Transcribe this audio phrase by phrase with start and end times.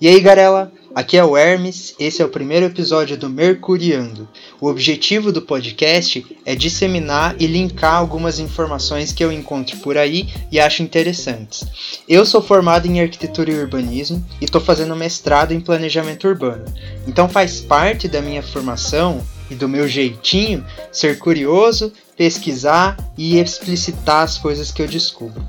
[0.00, 0.70] E aí, galera?
[0.94, 4.28] Aqui é o Hermes, esse é o primeiro episódio do Mercuriando.
[4.60, 10.28] O objetivo do podcast é disseminar e linkar algumas informações que eu encontro por aí
[10.50, 11.64] e acho interessantes.
[12.08, 16.64] Eu sou formado em arquitetura e urbanismo e estou fazendo mestrado em planejamento urbano,
[17.06, 24.22] então faz parte da minha formação e do meu jeitinho ser curioso, pesquisar e explicitar
[24.22, 25.46] as coisas que eu descubro.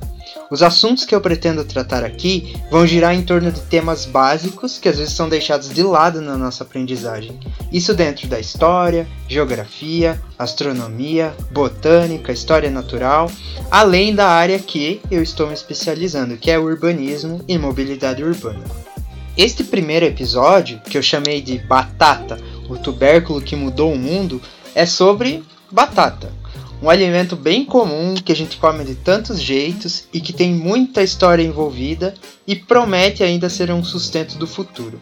[0.52, 4.90] Os assuntos que eu pretendo tratar aqui vão girar em torno de temas básicos que
[4.90, 7.40] às vezes são deixados de lado na nossa aprendizagem.
[7.72, 13.32] Isso dentro da história, geografia, astronomia, botânica, história natural,
[13.70, 18.64] além da área que eu estou me especializando, que é urbanismo e mobilidade urbana.
[19.38, 24.42] Este primeiro episódio, que eu chamei de Batata, o tubérculo que mudou o mundo,
[24.74, 26.39] é sobre batata
[26.82, 31.04] um alimento bem comum que a gente come de tantos jeitos e que tem muita
[31.04, 32.14] história envolvida
[32.48, 35.00] e promete ainda ser um sustento do futuro.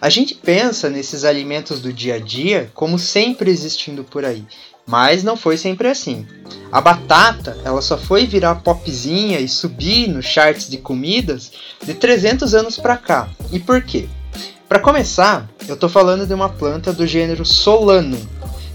[0.00, 4.44] A gente pensa nesses alimentos do dia a dia como sempre existindo por aí,
[4.84, 6.26] mas não foi sempre assim.
[6.72, 11.52] A batata, ela só foi virar popzinha e subir nos charts de comidas
[11.84, 13.28] de 300 anos para cá.
[13.52, 14.08] E por quê?
[14.68, 18.26] Para começar, eu estou falando de uma planta do gênero Solanum,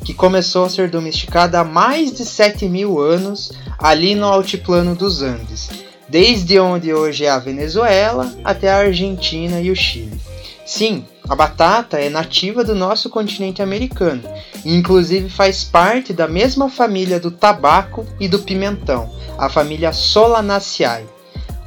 [0.08, 5.22] que começou a ser domesticada há mais de 7 mil anos ali no altiplano dos
[5.22, 5.70] Andes,
[6.08, 10.18] desde onde hoje é a Venezuela até a Argentina e o Chile.
[10.66, 14.24] Sim, a batata é nativa do nosso continente americano
[14.64, 21.04] e inclusive faz parte da mesma família do tabaco e do pimentão, a família Solanaceae.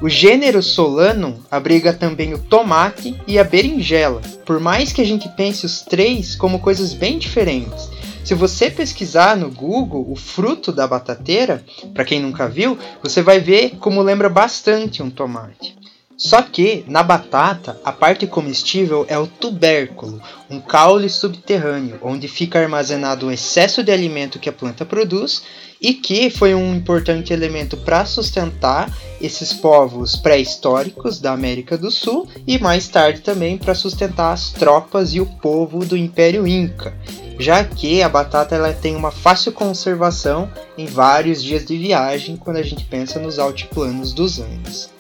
[0.01, 5.29] O gênero Solanum abriga também o tomate e a berinjela, por mais que a gente
[5.29, 8.01] pense os três como coisas bem diferentes.
[8.31, 13.41] Se você pesquisar no Google o fruto da batateira, para quem nunca viu, você vai
[13.41, 15.77] ver como lembra bastante um tomate.
[16.17, 22.61] Só que na batata, a parte comestível é o tubérculo, um caule subterrâneo, onde fica
[22.61, 25.43] armazenado o excesso de alimento que a planta produz
[25.81, 32.29] e que foi um importante elemento para sustentar esses povos pré-históricos da América do Sul
[32.47, 36.97] e mais tarde também para sustentar as tropas e o povo do Império Inca
[37.41, 42.59] já que a batata ela tem uma fácil conservação em vários dias de viagem quando
[42.59, 44.91] a gente pensa nos altiplanos dos Andes.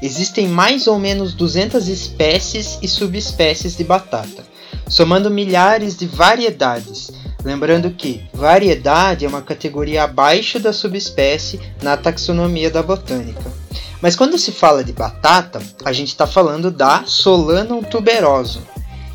[0.00, 4.42] Existem mais ou menos 200 espécies e subespécies de batata,
[4.88, 7.10] somando milhares de variedades.
[7.44, 13.52] Lembrando que variedade é uma categoria abaixo da subespécie na taxonomia da botânica.
[14.00, 18.62] Mas quando se fala de batata, a gente está falando da Solanum tuberosum,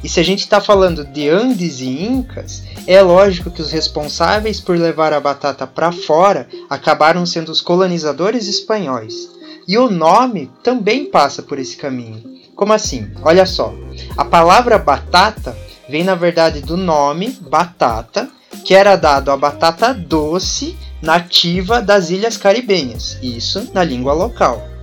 [0.04, 4.62] e se a gente está falando de Andes e Incas, é lógico que os responsáveis
[4.62, 9.30] por levar a batata para fora acabaram sendo os colonizadores espanhóis.
[9.68, 12.24] E o nome também passa por esse caminho.
[12.56, 13.12] Como assim?
[13.22, 13.74] Olha só.
[14.16, 15.56] A palavra batata
[15.90, 18.30] vem na verdade do nome batata,
[18.64, 24.77] que era dado à batata doce nativa das ilhas caribenhas, isso na língua local.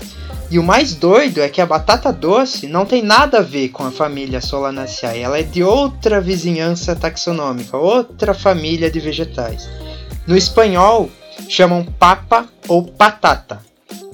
[0.50, 3.82] E o mais doido é que a batata doce não tem nada a ver com
[3.84, 9.68] a família Solanaceae, ela é de outra vizinhança taxonômica, outra família de vegetais.
[10.26, 11.10] No espanhol,
[11.48, 13.60] chamam papa ou patata.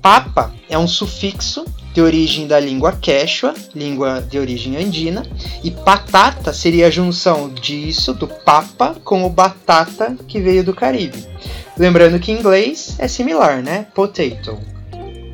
[0.01, 5.25] Papa é um sufixo de origem da língua quechua, língua de origem andina,
[5.63, 11.27] e patata seria a junção disso, do papa, com o batata que veio do Caribe.
[11.77, 13.87] Lembrando que em inglês é similar, né?
[13.95, 14.59] Potato.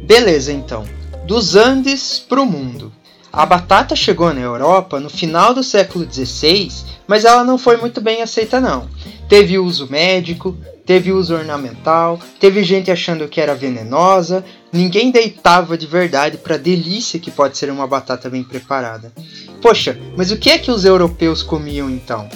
[0.06, 0.84] Beleza, então.
[1.27, 2.93] Dos Andes para o mundo.
[3.33, 6.71] A batata chegou na Europa no final do século XVI,
[7.09, 8.89] mas ela não foi muito bem aceita não.
[9.28, 10.56] Teve uso médico,
[10.87, 16.59] teve uso ornamental, teve gente achando que era venenosa, ninguém deitava de verdade para a
[16.59, 19.12] delícia que pode ser uma batata bem preparada.
[19.61, 22.28] Poxa, mas o que é que os europeus comiam então?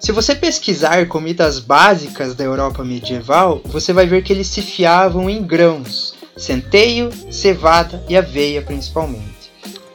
[0.00, 5.28] Se você pesquisar comidas básicas da Europa medieval, você vai ver que eles se fiavam
[5.28, 9.52] em grãos, centeio, cevada e aveia principalmente.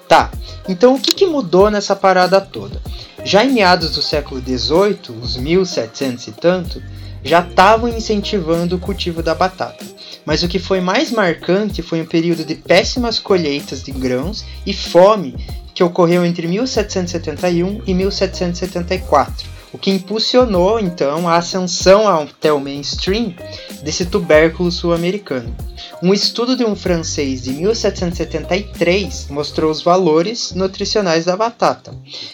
[0.07, 0.29] Tá,
[0.67, 2.81] então o que, que mudou nessa parada toda?
[3.23, 6.83] Já em meados do século XVIII, os 1700 e tanto,
[7.23, 9.85] já estavam incentivando o cultivo da batata.
[10.25, 14.73] Mas o que foi mais marcante foi um período de péssimas colheitas de grãos e
[14.73, 15.35] fome
[15.73, 23.33] que ocorreu entre 1771 e 1774, o que impulsionou então a ascensão até o mainstream
[23.81, 25.53] desse tubérculo sul-americano.
[26.01, 31.93] Um estudo de um francês de 1773 mostrou os valores nutricionais da batata.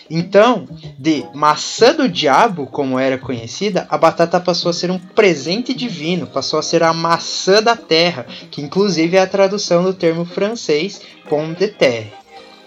[0.09, 5.73] Então, de maçã do diabo, como era conhecida, a batata passou a ser um presente
[5.73, 10.25] divino, passou a ser a maçã da terra, que inclusive é a tradução do termo
[10.25, 12.11] francês pomme de terre.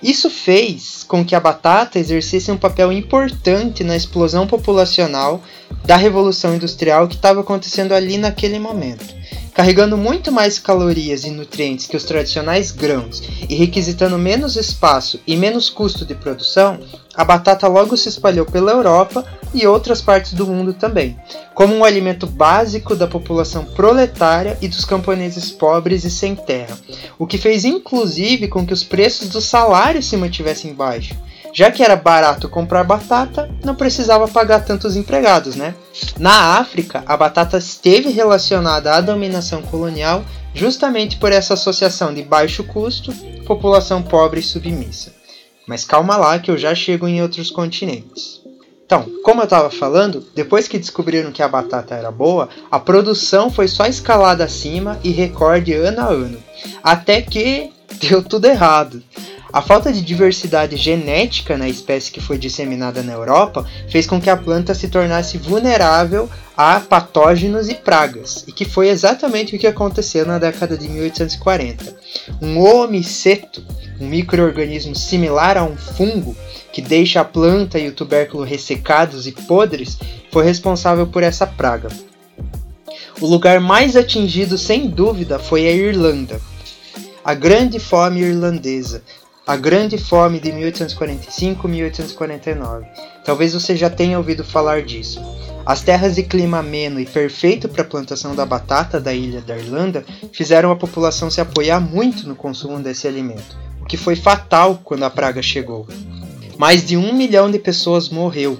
[0.03, 5.41] Isso fez com que a batata exercesse um papel importante na explosão populacional
[5.85, 9.05] da Revolução Industrial que estava acontecendo ali naquele momento.
[9.55, 15.37] Carregando muito mais calorias e nutrientes que os tradicionais grãos e requisitando menos espaço e
[15.37, 16.81] menos custo de produção,
[17.15, 21.19] a batata logo se espalhou pela Europa e outras partes do mundo também,
[21.55, 26.79] como um alimento básico da população proletária e dos camponeses pobres e sem terra,
[27.19, 31.17] o que fez inclusive com que os preços dos salários se mantivessem baixos.
[31.55, 35.75] Já que era barato comprar batata, não precisava pagar tantos empregados, né?
[36.19, 40.25] Na África, a batata esteve relacionada à dominação colonial
[40.55, 43.13] justamente por essa associação de baixo custo,
[43.47, 45.22] população pobre e submissa.
[45.67, 48.43] Mas calma lá que eu já chego em outros continentes.
[48.85, 53.51] Então, como eu estava falando, depois que descobriram que a batata era boa, a produção
[53.51, 56.39] foi só escalada acima e recorde ano a ano.
[56.83, 59.03] Até que deu tudo errado.
[59.53, 64.31] A falta de diversidade genética na espécie que foi disseminada na Europa fez com que
[64.31, 66.27] a planta se tornasse vulnerável
[66.57, 71.95] a patógenos e pragas, e que foi exatamente o que aconteceu na década de 1840.
[72.41, 73.63] Um homiceto,
[74.01, 76.35] um microorganismo similar a um fungo,
[76.73, 79.99] que deixa a planta e o tubérculo ressecados e podres,
[80.31, 81.89] foi responsável por essa praga.
[83.21, 86.41] O lugar mais atingido, sem dúvida, foi a Irlanda.
[87.23, 89.03] A Grande Fome Irlandesa,
[89.47, 92.87] a Grande Fome de 1845-1849.
[93.25, 95.21] Talvez você já tenha ouvido falar disso.
[95.67, 99.57] As terras de clima ameno e perfeito para a plantação da batata da ilha da
[99.57, 104.81] Irlanda fizeram a população se apoiar muito no consumo desse alimento, o que foi fatal
[104.83, 105.87] quando a praga chegou.
[106.57, 108.57] Mais de um milhão de pessoas morreu,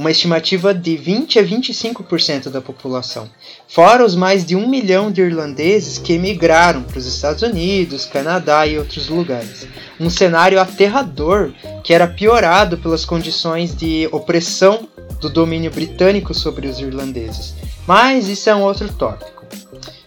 [0.00, 3.28] uma estimativa de 20 a 25% da população,
[3.68, 8.66] fora os mais de um milhão de irlandeses que emigraram para os Estados Unidos, Canadá
[8.66, 9.68] e outros lugares.
[10.00, 11.52] Um cenário aterrador
[11.84, 14.88] que era piorado pelas condições de opressão
[15.20, 17.54] do domínio britânico sobre os irlandeses.
[17.86, 19.44] Mas isso é um outro tópico.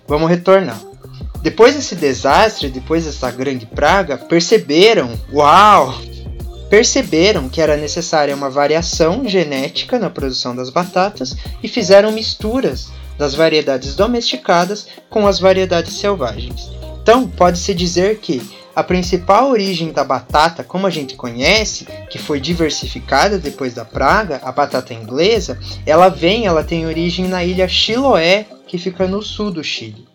[0.07, 0.81] Vamos retornar.
[1.44, 5.94] Depois desse desastre, depois dessa grande praga, perceberam, uau,
[6.74, 13.36] perceberam que era necessária uma variação genética na produção das batatas e fizeram misturas das
[13.36, 16.72] variedades domesticadas com as variedades selvagens.
[17.00, 18.42] Então, pode-se dizer que
[18.75, 24.42] a principal origem da batata, como a gente conhece, que foi diversificada depois da praga,
[24.44, 29.52] a batata inglesa, ela vem, ela tem origem na ilha Chiloé, que fica no sul
[29.52, 30.08] do Chile.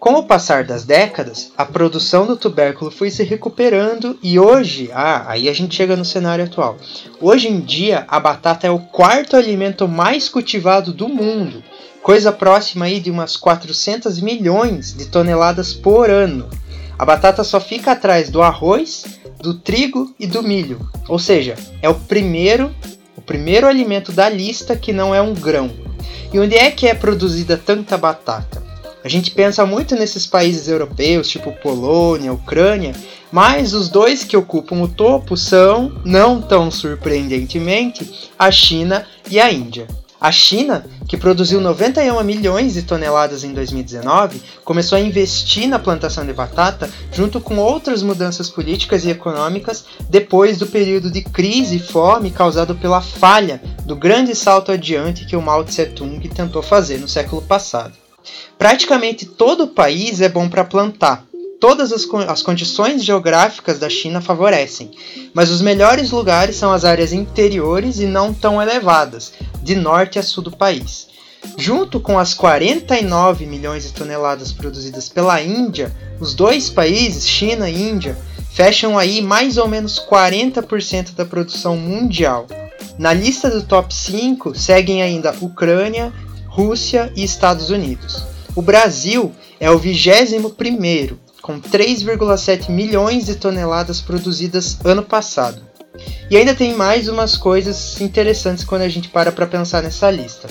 [0.00, 5.26] Com o passar das décadas, a produção do tubérculo foi se recuperando e hoje, ah,
[5.28, 6.78] aí a gente chega no cenário atual.
[7.20, 11.62] Hoje em dia, a batata é o quarto alimento mais cultivado do mundo,
[12.02, 16.48] coisa próxima aí de umas 400 milhões de toneladas por ano.
[16.98, 19.04] A batata só fica atrás do arroz,
[19.38, 22.74] do trigo e do milho, ou seja, é o primeiro,
[23.18, 25.70] o primeiro alimento da lista que não é um grão.
[26.32, 28.69] E onde é que é produzida tanta batata?
[29.02, 32.94] A gente pensa muito nesses países europeus, tipo Polônia, Ucrânia,
[33.32, 39.50] mas os dois que ocupam o topo são, não tão surpreendentemente, a China e a
[39.50, 39.86] Índia.
[40.20, 46.26] A China, que produziu 91 milhões de toneladas em 2019, começou a investir na plantação
[46.26, 51.80] de batata junto com outras mudanças políticas e econômicas depois do período de crise e
[51.80, 57.08] fome causado pela falha do grande salto adiante que o Mao Tse-tung tentou fazer no
[57.08, 57.99] século passado.
[58.58, 61.24] Praticamente todo o país é bom para plantar.
[61.60, 64.90] Todas as, as condições geográficas da China favorecem,
[65.34, 70.22] mas os melhores lugares são as áreas interiores e não tão elevadas, de norte a
[70.22, 71.08] sul do país.
[71.56, 77.82] Junto com as 49 milhões de toneladas produzidas pela Índia, os dois países, China e
[77.82, 78.16] Índia,
[78.50, 82.46] fecham aí mais ou menos 40% da produção mundial.
[82.98, 86.12] Na lista do top 5 seguem ainda Ucrânia,
[86.60, 88.22] Rússia e Estados Unidos.
[88.54, 95.62] O Brasil é o 21 primeiro, com 3,7 milhões de toneladas produzidas ano passado.
[96.30, 100.48] E ainda tem mais umas coisas interessantes quando a gente para para pensar nessa lista.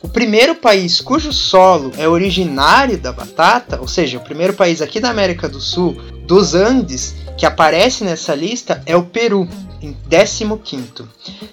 [0.00, 5.00] O primeiro país cujo solo é originário da batata, ou seja, o primeiro país aqui
[5.00, 9.46] da América do Sul, dos Andes, que aparece nessa lista é o Peru,
[9.82, 11.04] em 15.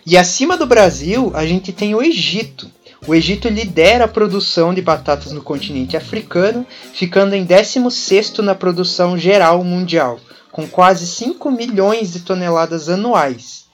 [0.05, 2.69] E acima do Brasil, a gente tem o Egito,
[3.07, 9.17] o Egito lidera a produção de batatas no continente africano, ficando em 16º na produção
[9.17, 10.19] geral mundial,
[10.51, 13.65] com quase 5 milhões de toneladas anuais.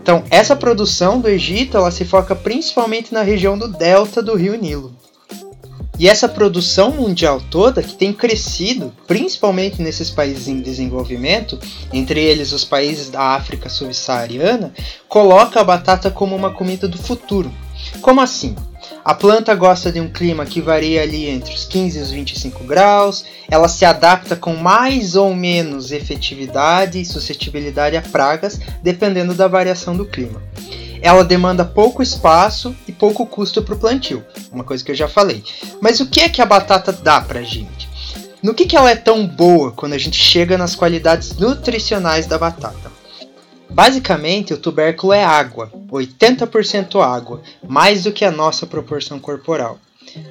[0.00, 4.54] Então, essa produção do Egito ela se foca principalmente na região do delta do rio
[4.54, 4.94] Nilo.
[5.98, 11.58] E essa produção mundial toda, que tem crescido, principalmente nesses países em desenvolvimento,
[11.92, 14.74] entre eles os países da África subsaariana,
[15.08, 17.50] coloca a batata como uma comida do futuro.
[18.00, 18.56] Como assim?
[19.04, 22.64] A planta gosta de um clima que varia ali entre os 15 e os 25
[22.64, 29.46] graus, ela se adapta com mais ou menos efetividade e suscetibilidade a pragas, dependendo da
[29.46, 30.42] variação do clima
[31.04, 35.06] ela demanda pouco espaço e pouco custo para o plantio, uma coisa que eu já
[35.06, 35.44] falei.
[35.78, 37.86] Mas o que é que a batata dá para a gente?
[38.42, 42.38] No que, que ela é tão boa quando a gente chega nas qualidades nutricionais da
[42.38, 42.90] batata?
[43.74, 49.80] Basicamente, o tubérculo é água, 80% água, mais do que a nossa proporção corporal.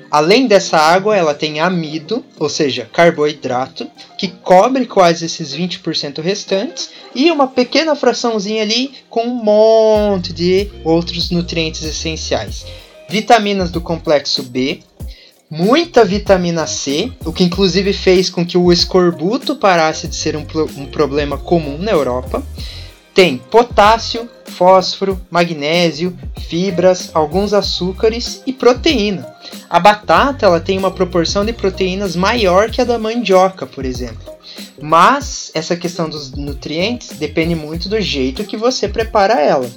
[0.10, 3.86] Além dessa água, ela tem amido, ou seja, carboidrato,
[4.18, 10.72] que cobre quase esses 20% restantes, e uma pequena fraçãozinha ali com um monte de
[10.86, 12.66] outros nutrientes essenciais.
[13.10, 14.80] Vitaminas do complexo B,
[15.50, 20.46] muita vitamina C, o que inclusive fez com que o escorbuto parasse de ser um,
[20.78, 22.42] um problema comum na Europa.
[23.14, 26.18] Tem potássio, fósforo, magnésio,
[26.50, 29.28] fibras, alguns açúcares e proteína.
[29.70, 34.34] A batata ela tem uma proporção de proteínas maior que a da mandioca, por exemplo.
[34.82, 39.70] Mas essa questão dos nutrientes depende muito do jeito que você prepara ela.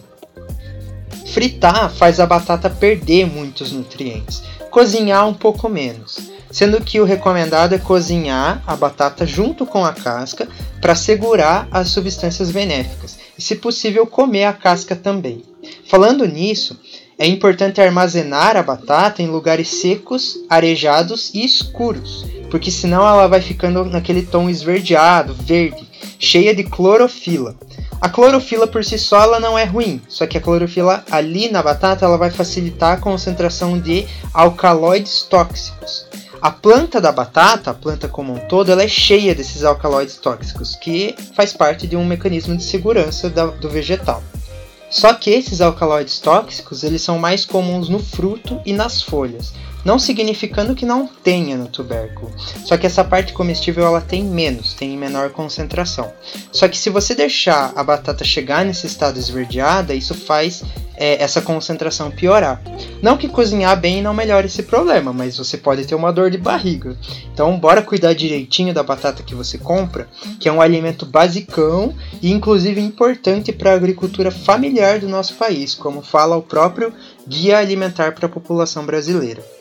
[1.27, 7.75] Fritar faz a batata perder muitos nutrientes, cozinhar um pouco menos, sendo que o recomendado
[7.75, 10.49] é cozinhar a batata junto com a casca
[10.81, 15.43] para segurar as substâncias benéficas e, se possível, comer a casca também.
[15.89, 16.79] Falando nisso,
[17.19, 23.41] é importante armazenar a batata em lugares secos, arejados e escuros, porque senão ela vai
[23.41, 25.89] ficando naquele tom esverdeado, verde,
[26.19, 27.57] cheia de clorofila.
[28.01, 31.63] A clorofila por si só ela não é ruim, só que a clorofila ali na
[31.63, 36.07] batata ela vai facilitar a concentração de alcaloides tóxicos.
[36.41, 40.77] A planta da batata, a planta como um todo, ela é cheia desses alcaloides tóxicos,
[40.77, 44.23] que faz parte de um mecanismo de segurança do vegetal.
[44.89, 49.53] Só que esses alcaloides tóxicos eles são mais comuns no fruto e nas folhas,
[49.85, 52.33] não significando que não tenha no tubérculo.
[52.65, 56.13] Só que essa parte comestível ela tem menos, tem em menor concentração.
[56.53, 60.63] Só que se você deixar a batata chegar nesse estado esverdeada, isso faz
[60.97, 62.61] é, essa concentração piorar.
[63.03, 66.39] Não que cozinhar bem não melhore esse problema, mas você pode ter uma dor de
[66.39, 66.97] barriga.
[67.33, 70.09] Então, bora cuidar direitinho da batata que você compra,
[70.41, 75.75] que é um alimento basicão e inclusive importante para a agricultura familiar do nosso país,
[75.75, 76.93] como fala o próprio
[77.27, 79.56] Guia Alimentar para a População Brasileira.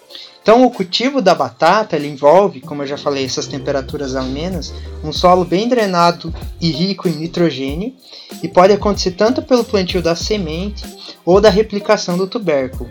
[0.45, 4.71] Então, o cultivo da batata envolve, como eu já falei, essas temperaturas amenas,
[5.03, 7.95] um solo bem drenado e rico em nitrogênio,
[8.43, 10.85] e pode acontecer tanto pelo plantio da semente
[11.25, 12.87] ou da replicação do tubérculo.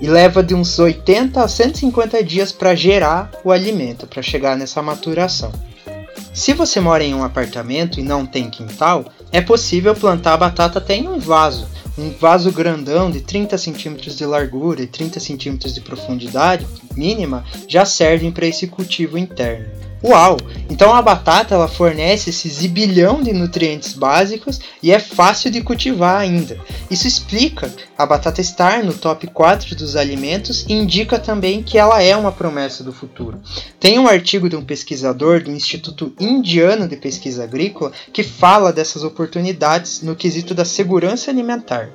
[0.00, 4.80] E leva de uns 80 a 150 dias para gerar o alimento, para chegar nessa
[4.80, 5.50] maturação.
[6.32, 10.78] Se você mora em um apartamento e não tem quintal, é possível plantar a batata
[10.78, 15.74] até em um vaso, um vaso grandão de 30 centímetros de largura e 30 centímetros
[15.74, 19.93] de profundidade mínima já servem para esse cultivo interno.
[20.06, 20.36] Uau!
[20.68, 26.20] Então a batata ela fornece esse zibilhão de nutrientes básicos e é fácil de cultivar
[26.20, 26.58] ainda.
[26.90, 32.02] Isso explica a batata estar no top 4 dos alimentos e indica também que ela
[32.02, 33.40] é uma promessa do futuro.
[33.80, 39.04] Tem um artigo de um pesquisador do Instituto Indiano de Pesquisa Agrícola que fala dessas
[39.04, 41.88] oportunidades no quesito da segurança alimentar.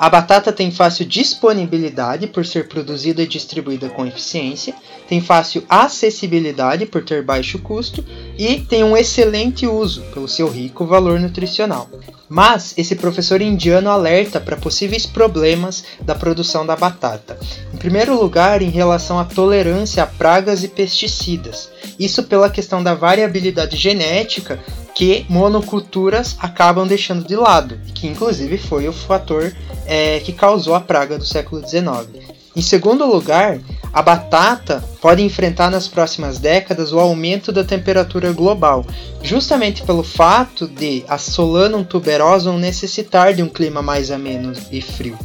[0.00, 4.74] A batata tem fácil disponibilidade por ser produzida e distribuída com eficiência,
[5.06, 8.02] tem fácil acessibilidade por ter baixo custo
[8.38, 11.86] e tem um excelente uso pelo seu rico valor nutricional.
[12.30, 17.38] Mas esse professor indiano alerta para possíveis problemas da produção da batata.
[17.74, 21.68] Em primeiro lugar, em relação à tolerância a pragas e pesticidas.
[21.98, 24.58] Isso pela questão da variabilidade genética
[25.00, 29.50] que monoculturas acabam deixando de lado, que inclusive foi o fator
[29.86, 32.06] é, que causou a praga do século XIX.
[32.54, 33.58] Em segundo lugar,
[33.94, 38.84] a batata pode enfrentar nas próximas décadas o aumento da temperatura global,
[39.22, 45.18] justamente pelo fato de a Solanum tuberosum necessitar de um clima mais ameno e frio.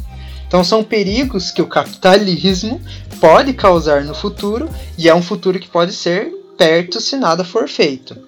[0.48, 2.80] Então são perigos que o capitalismo
[3.20, 7.68] pode causar no futuro e é um futuro que pode ser perto se nada for
[7.68, 8.24] feito.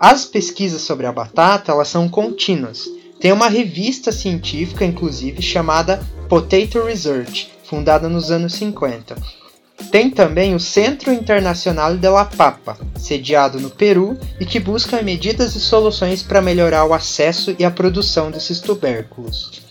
[0.00, 2.88] As pesquisas sobre a batata elas são contínuas.
[3.20, 9.16] Tem uma revista científica, inclusive, chamada Potato Research, fundada nos anos 50.
[9.90, 15.56] Tem também o Centro Internacional de la Papa, sediado no Peru e que busca medidas
[15.56, 19.62] e soluções para melhorar o acesso e a produção desses tubérculos.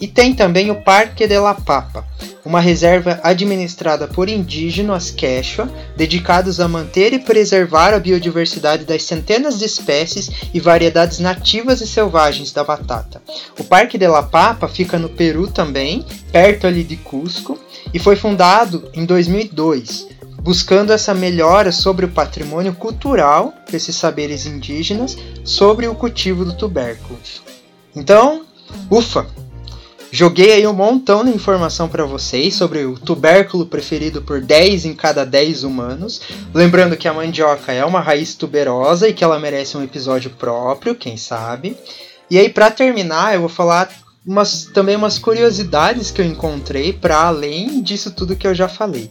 [0.00, 2.06] E tem também o Parque de la Papa,
[2.46, 9.58] uma reserva administrada por indígenas Quechua, dedicados a manter e preservar a biodiversidade das centenas
[9.58, 13.20] de espécies e variedades nativas e selvagens da batata.
[13.58, 17.58] O Parque de La Papa fica no Peru também, perto ali de Cusco,
[17.92, 25.18] e foi fundado em 2002 buscando essa melhora sobre o patrimônio cultural desses saberes indígenas
[25.42, 27.18] sobre o cultivo do tubérculo.
[27.96, 28.46] Então,
[28.88, 29.26] ufa!
[30.18, 34.94] Joguei aí um montão de informação para vocês sobre o tubérculo preferido por 10 em
[34.94, 36.22] cada 10 humanos.
[36.54, 40.94] Lembrando que a mandioca é uma raiz tuberosa e que ela merece um episódio próprio,
[40.94, 41.76] quem sabe.
[42.30, 43.90] E aí, para terminar, eu vou falar
[44.26, 49.10] umas, também umas curiosidades que eu encontrei para além disso tudo que eu já falei.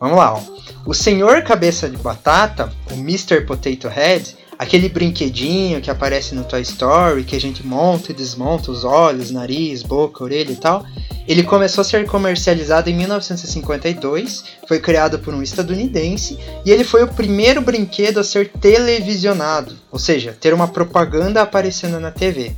[0.00, 0.40] Vamos lá, ó.
[0.86, 3.42] O senhor cabeça de batata, o Mr.
[3.42, 8.70] Potato Head, aquele brinquedinho que aparece no Toy Story, que a gente monta e desmonta
[8.70, 10.86] os olhos, nariz, boca, orelha e tal,
[11.26, 17.02] ele começou a ser comercializado em 1952, foi criado por um estadunidense e ele foi
[17.02, 22.52] o primeiro brinquedo a ser televisionado, ou seja, ter uma propaganda aparecendo na TV.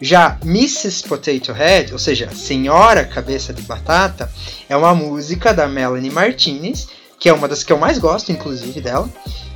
[0.00, 1.04] Já Mrs.
[1.04, 4.30] Potato Head, ou seja, Senhora Cabeça de Batata,
[4.68, 6.88] é uma música da Melanie Martinez,
[7.20, 9.08] que é uma das que eu mais gosto, inclusive, dela,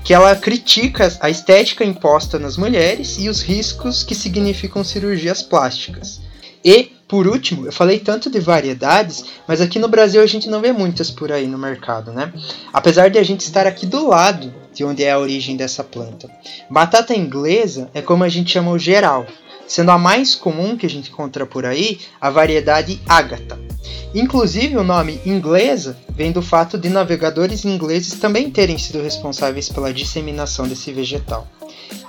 [0.05, 6.21] que ela critica a estética imposta nas mulheres e os riscos que significam cirurgias plásticas.
[6.63, 10.61] E, por último, eu falei tanto de variedades, mas aqui no Brasil a gente não
[10.61, 12.33] vê muitas por aí no mercado, né?
[12.73, 16.29] Apesar de a gente estar aqui do lado de onde é a origem dessa planta.
[16.69, 19.27] Batata inglesa é como a gente chama o geral,
[19.67, 23.59] sendo a mais comum que a gente encontra por aí a variedade Ágata.
[24.15, 29.93] Inclusive, o nome inglesa vem do fato de navegadores ingleses também terem sido responsáveis pela
[29.93, 31.49] disseminação desse vegetal.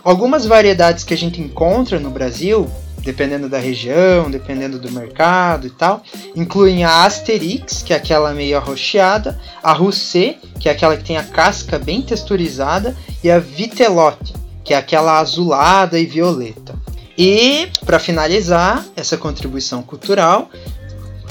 [0.03, 2.69] Algumas variedades que a gente encontra no Brasil,
[2.99, 6.03] dependendo da região, dependendo do mercado e tal,
[6.35, 11.17] incluem a Asterix, que é aquela meio arroxeada, a Rousset, que é aquela que tem
[11.17, 14.33] a casca bem texturizada, e a Vitelote,
[14.63, 16.75] que é aquela azulada e violeta.
[17.17, 20.49] E, para finalizar essa contribuição cultural,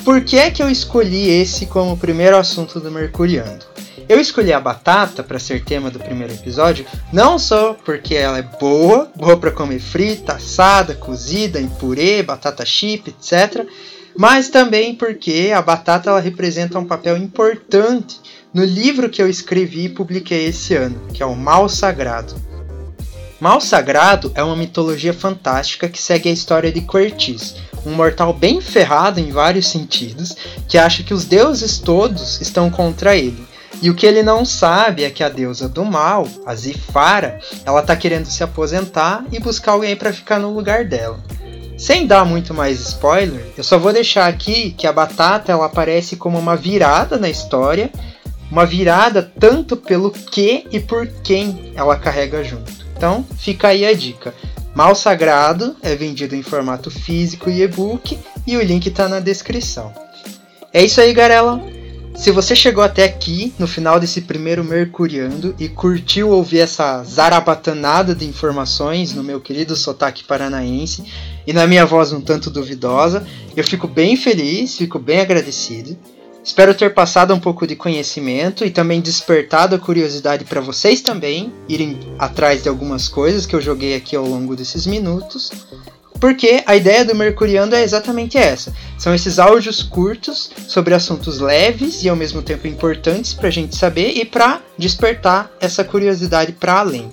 [0.04, 3.64] por que é que eu escolhi esse como primeiro assunto do Mercuriando?
[4.06, 8.42] Eu escolhi a batata para ser tema do primeiro episódio, não só porque ela é
[8.42, 13.66] boa, boa para comer frita, assada, cozida, em purê, batata chip, etc.,
[14.16, 18.20] mas também porque a batata ela representa um papel importante
[18.52, 22.34] no livro que eu escrevi e publiquei esse ano, que é o Mal Sagrado.
[23.44, 28.58] Mal Sagrado é uma mitologia fantástica que segue a história de Quertis, um mortal bem
[28.58, 30.34] ferrado em vários sentidos,
[30.66, 33.46] que acha que os deuses todos estão contra ele.
[33.82, 37.82] E o que ele não sabe é que a deusa do mal, a Zifara, ela
[37.82, 41.22] tá querendo se aposentar e buscar alguém para ficar no lugar dela.
[41.76, 46.16] Sem dar muito mais spoiler, eu só vou deixar aqui que a batata ela aparece
[46.16, 47.92] como uma virada na história,
[48.50, 52.83] uma virada tanto pelo que e por quem ela carrega junto.
[53.04, 54.34] Então, fica aí a dica.
[54.74, 59.92] Mal Sagrado é vendido em formato físico e e-book e o link está na descrição.
[60.72, 61.62] É isso aí, garela.
[62.14, 68.14] Se você chegou até aqui, no final desse primeiro Mercuriando, e curtiu ouvir essa zarabatanada
[68.14, 71.04] de informações no meu querido sotaque paranaense
[71.46, 75.94] e na minha voz um tanto duvidosa, eu fico bem feliz, fico bem agradecido.
[76.44, 81.50] Espero ter passado um pouco de conhecimento e também despertado a curiosidade para vocês também
[81.66, 85.50] irem atrás de algumas coisas que eu joguei aqui ao longo desses minutos.
[86.20, 88.72] Porque a ideia do Mercuriando é exatamente essa.
[88.98, 93.76] São esses áudios curtos sobre assuntos leves e ao mesmo tempo importantes para a gente
[93.76, 97.10] saber e para despertar essa curiosidade para além.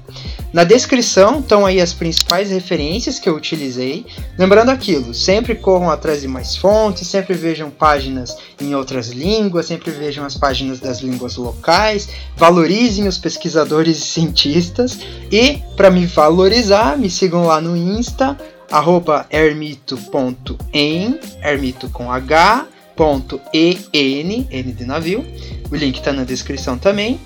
[0.54, 4.06] Na descrição estão aí as principais referências que eu utilizei.
[4.38, 9.92] Lembrando aquilo, sempre corram atrás de mais fontes, sempre vejam páginas em outras línguas, sempre
[9.92, 15.00] vejam as páginas das línguas locais, valorizem os pesquisadores e cientistas.
[15.32, 18.38] E para me valorizar, me sigam lá no Insta,
[18.72, 25.26] arroba ermito.em, ermito com H, ponto EN, N de navio.
[25.72, 27.20] O link está na descrição também.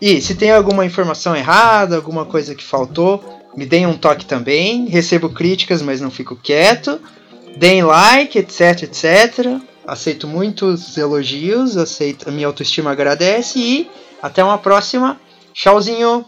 [0.00, 3.22] E se tem alguma informação errada, alguma coisa que faltou,
[3.56, 4.86] me deem um toque também.
[4.86, 7.00] Recebo críticas, mas não fico quieto.
[7.56, 9.60] Deem like, etc, etc.
[9.86, 13.90] Aceito muitos elogios, aceito, minha autoestima agradece e
[14.22, 15.20] até uma próxima.
[15.52, 16.24] Tchauzinho!